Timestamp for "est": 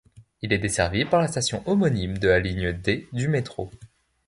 0.51-0.57